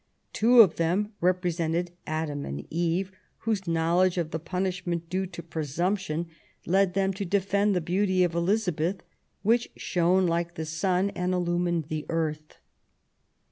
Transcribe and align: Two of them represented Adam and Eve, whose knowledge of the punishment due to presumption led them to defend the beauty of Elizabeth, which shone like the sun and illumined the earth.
Two 0.33 0.61
of 0.61 0.77
them 0.77 1.13
represented 1.21 1.91
Adam 2.07 2.43
and 2.43 2.65
Eve, 2.71 3.11
whose 3.41 3.67
knowledge 3.67 4.17
of 4.17 4.31
the 4.31 4.39
punishment 4.39 5.11
due 5.11 5.27
to 5.27 5.43
presumption 5.43 6.25
led 6.65 6.95
them 6.95 7.13
to 7.13 7.23
defend 7.23 7.75
the 7.75 7.81
beauty 7.81 8.23
of 8.23 8.33
Elizabeth, 8.33 9.03
which 9.43 9.69
shone 9.75 10.25
like 10.25 10.55
the 10.55 10.65
sun 10.65 11.11
and 11.11 11.35
illumined 11.35 11.85
the 11.89 12.07
earth. 12.09 12.57